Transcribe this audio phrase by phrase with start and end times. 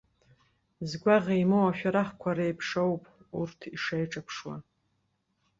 [0.89, 3.03] Згәаӷ еимоу ашәарахқәа реиԥш ауп
[3.39, 4.55] урҭ шеиҿаԥшуа.